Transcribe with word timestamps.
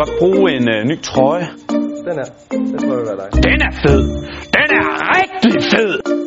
godt 0.00 0.12
bruge 0.18 0.52
en 0.56 0.68
øh, 0.74 0.84
ny 0.90 0.96
trøje. 1.02 1.48
Den 2.06 2.14
her, 2.20 2.28
den 2.50 2.78
tror 2.78 2.92
jeg 2.92 2.98
vil 3.00 3.06
være 3.10 3.20
dig. 3.22 3.42
Den 3.48 3.58
er 3.68 3.72
fed. 3.84 4.02
Den 4.58 4.68
er 4.80 4.86
rigtig 5.16 5.54
fed. 5.72 6.17